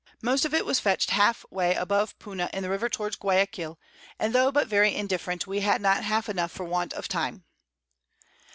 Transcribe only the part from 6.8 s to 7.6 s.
of Time.